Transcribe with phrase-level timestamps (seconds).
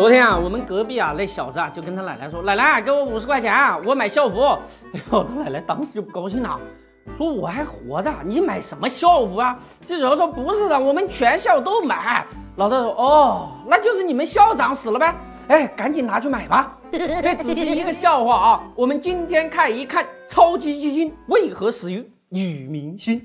[0.00, 3.52] 昨天啊，我们隔壁啊那小子啊就跟他奶奶说：“奶奶，给我五十块钱，
[3.84, 4.40] 我买校服。”
[4.94, 6.58] 哎呦，他奶奶当时就不高兴了，
[7.18, 12.24] 说：“我还活着，你买什么校服啊？”记者说：“不是的，我们全校都买。”
[12.56, 15.14] 老大说：“哦，那就是你们校长死了呗？
[15.48, 16.78] 哎，赶紧拿去买吧。
[16.90, 18.62] ”这只是一个笑话啊。
[18.74, 23.20] 我们今天看一看超级基金为何死于女明星。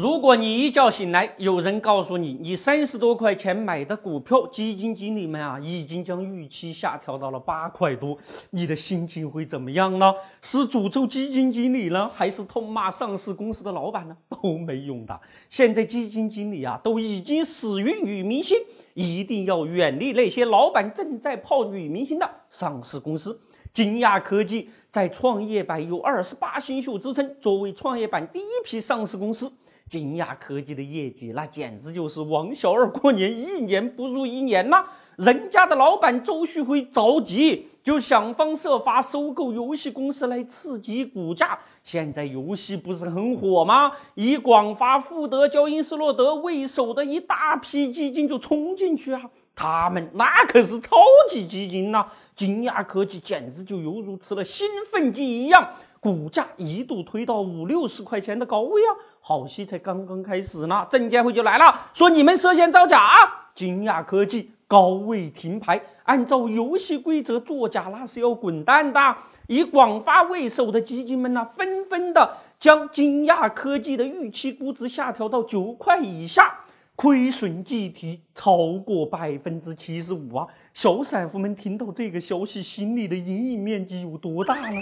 [0.00, 8.16] 如果你一觉醒来，有人告诉你，你三十多块钱买的股票，基金经理们啊，已经将预期下调到了八块多，
[8.48, 10.14] 你的心情会怎么样呢？
[10.40, 14.16] 是诅咒基金经理呢，还是痛骂上市公司的老板呢？
[14.30, 15.20] 都没用的。
[15.50, 18.56] 现在基金经理啊，都已经死于女明星，
[18.94, 23.38] 一定要远离那些老板正在泡女明星的上市公司。
[23.74, 29.52] 金亚科技在创业板有二十八星宿之称，作为创业板第一批上市公司。
[29.90, 34.84] 金亚科技的业绩那简直就是王小二过年，一年不如一年呐！
[35.16, 41.58] 人家的老板周旭辉着急，就想方设法收购游戏公司来刺激股价。
[41.82, 43.90] 现在游戏不是很火吗？
[44.14, 49.22] 以广发、富德、交英斯洛德为首的一大批基金就冲进去啊！
[49.56, 50.96] 他们那可是超
[51.28, 52.06] 级基金呐！
[52.36, 55.68] 金亚科技简直就犹如吃了兴奋剂一样。
[55.98, 58.88] 股价一度推到五六十块钱的高位啊！
[59.20, 63.52] 好戏才刚刚开始呢，证监会就来了，说你们涉嫌造假啊！
[63.54, 69.16] 金亚科技高位停牌，按照游戏规则作假那是要滚蛋的。
[69.46, 76.54] 以广发为首的基金们呢，纷纷的将金亚科技的预期估值下调到九块以下，
[76.96, 80.46] 亏损计提超过百分之七十五啊！
[80.72, 84.76] 小散户们听到这个消息，心里的阴影面积有多大呢？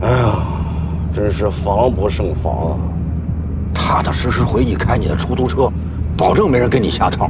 [0.00, 2.78] 哎呀，真是防不胜防啊！
[3.74, 5.70] 踏踏实实回去开你的出租车，
[6.16, 7.28] 保证没人跟你下套。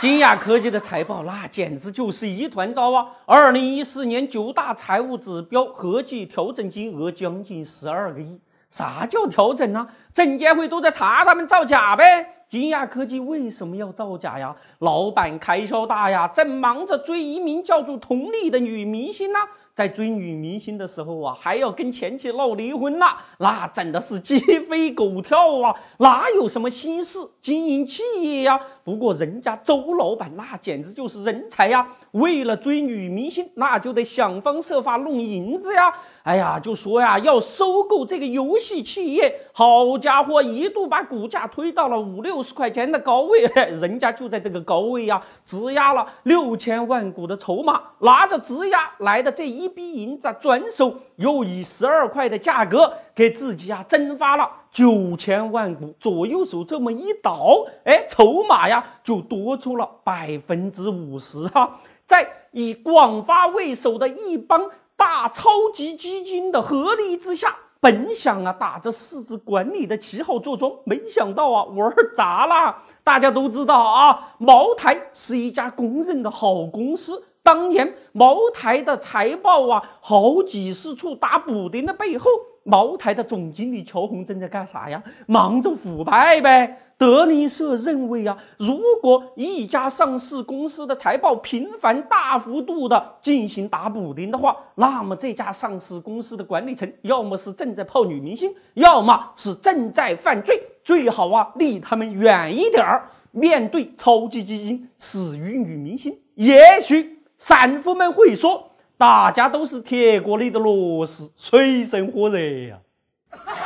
[0.00, 3.06] 金亚科技的财报那简直就是一团糟啊！
[3.24, 8.38] 二零一四年九大财务指标合计调整金额将近十二个亿。
[8.68, 9.86] 啥叫调整呢？
[10.12, 12.26] 证监会都在查他们造假呗。
[12.48, 14.54] 金亚科技为什么要造假呀？
[14.80, 19.38] 老板开销大呀，正忙着追一名叫做佟丽的女明星呢。
[19.74, 25.74] 在追女明星的时候啊，还要跟前妻闹离婚呐，那真的是鸡飞狗跳啊！
[25.98, 28.60] 哪有什么心思经营企业呀？
[28.84, 31.88] 不过人家周老板那简直就是人才呀！
[32.10, 35.90] 为了追女明星，那就得想方设法弄银子呀！
[36.22, 64.70] 哎呀，就说呀，要收购这个游戏企业，好家伙，一度把股价推到了五六十块钱的高位，人家就在这个高位呀，质押了六千万股的筹码，拿着质押来的这一笔银子，转手又以十二块的价格给自己啊增发了九千万股，左右手这么一倒，哎，筹码呀就多出了百分之五十哈，在以广发为首的一帮。
[64.96, 72.76] 大超级基金的合力之下，本想啊打着市值管理的旗号坐庄，没想到啊玩砸了。
[73.02, 77.20] 大家都知道啊，茅台是一家公认的好公司。
[77.44, 82.28] 当年茅台的财报啊，好几十处打补丁的背后。
[82.66, 85.02] 茅台的总经理乔红正在干啥呀？
[85.26, 86.78] 忙着腐败呗。
[86.96, 103.10] 德林社认为啊，如果一家上市公司的财报频繁大幅度的进行打补丁的话，那么这家上市公司的管理层要么是正在泡女明星，要么是正在犯罪，最好啊离他们远一点儿。
[103.30, 108.70] 面对超级基金死于女明星，也许散户们会说。
[108.96, 112.78] 大家都是铁锅里的螺丝，水深火热呀。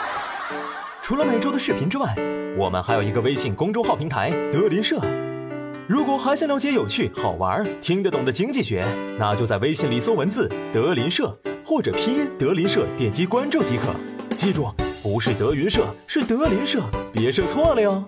[1.00, 2.12] 除了每周的视频之外，
[2.56, 4.98] 我们还有一个微信公众号平台“德林社”。
[5.86, 8.84] 如果还想了解有趣、好玩、听得懂的经济学，
[9.16, 11.32] 那就在微信里搜文字“德林社”
[11.64, 13.94] 或者拼音“德林社”，点击关注即可。
[14.34, 14.74] 记住，
[15.04, 16.82] 不是德云社，是德林社，
[17.12, 18.02] 别设错了哟。